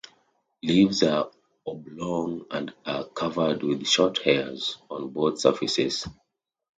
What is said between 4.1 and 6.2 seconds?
hairs on both surfaces.